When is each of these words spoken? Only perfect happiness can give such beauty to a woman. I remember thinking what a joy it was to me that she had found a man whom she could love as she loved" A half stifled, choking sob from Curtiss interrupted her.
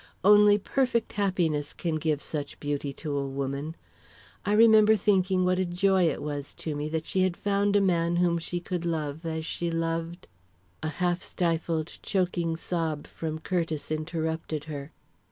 Only 0.23 0.57
perfect 0.57 1.13
happiness 1.13 1.73
can 1.73 1.97
give 1.97 2.23
such 2.23 2.59
beauty 2.59 2.91
to 3.05 3.15
a 3.15 3.27
woman. 3.27 3.75
I 4.43 4.53
remember 4.53 4.95
thinking 4.95 5.45
what 5.45 5.59
a 5.59 5.65
joy 5.65 6.07
it 6.09 6.23
was 6.23 6.55
to 6.55 6.75
me 6.75 6.89
that 6.89 7.05
she 7.05 7.21
had 7.21 7.37
found 7.37 7.75
a 7.75 7.81
man 7.81 8.15
whom 8.15 8.39
she 8.39 8.59
could 8.59 8.83
love 8.83 9.27
as 9.27 9.45
she 9.45 9.69
loved" 9.69 10.27
A 10.81 10.87
half 10.89 11.21
stifled, 11.21 11.99
choking 12.01 12.55
sob 12.55 13.05
from 13.05 13.37
Curtiss 13.41 13.91
interrupted 13.91 14.63
her. 14.63 14.91